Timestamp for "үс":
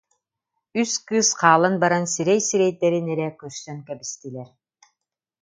0.81-0.93